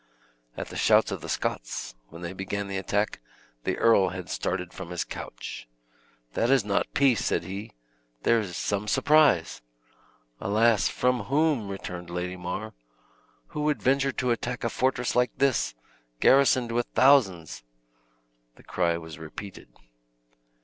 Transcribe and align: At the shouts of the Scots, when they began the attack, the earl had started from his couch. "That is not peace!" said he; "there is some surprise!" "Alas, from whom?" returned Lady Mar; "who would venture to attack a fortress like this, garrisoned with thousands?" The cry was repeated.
At 0.57 0.69
the 0.69 0.75
shouts 0.77 1.11
of 1.11 1.21
the 1.21 1.29
Scots, 1.29 1.93
when 2.07 2.23
they 2.23 2.33
began 2.33 2.67
the 2.67 2.79
attack, 2.79 3.19
the 3.65 3.77
earl 3.77 4.09
had 4.09 4.31
started 4.31 4.73
from 4.73 4.89
his 4.89 5.03
couch. 5.03 5.67
"That 6.33 6.49
is 6.49 6.65
not 6.65 6.91
peace!" 6.95 7.23
said 7.23 7.43
he; 7.43 7.73
"there 8.23 8.39
is 8.39 8.57
some 8.57 8.87
surprise!" 8.87 9.61
"Alas, 10.39 10.87
from 10.89 11.25
whom?" 11.25 11.67
returned 11.69 12.09
Lady 12.09 12.35
Mar; 12.35 12.73
"who 13.49 13.61
would 13.61 13.83
venture 13.83 14.11
to 14.11 14.31
attack 14.31 14.63
a 14.63 14.69
fortress 14.71 15.15
like 15.15 15.37
this, 15.37 15.75
garrisoned 16.19 16.71
with 16.71 16.87
thousands?" 16.95 17.63
The 18.55 18.63
cry 18.63 18.97
was 18.97 19.19
repeated. 19.19 19.69